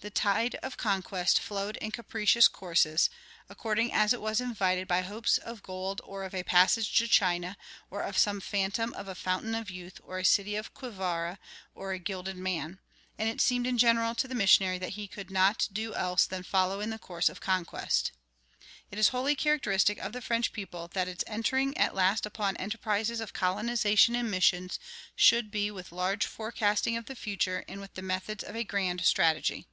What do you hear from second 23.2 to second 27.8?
colonization and missions should be with large forecasting of the future and